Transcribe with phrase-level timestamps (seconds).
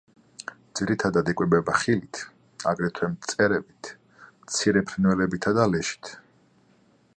[0.77, 2.21] ძირითადად იკვებება ხილით,
[2.71, 3.93] აგრეთვე მწერებით,
[4.47, 6.15] მცირე ფრინველებითა და ლეშით.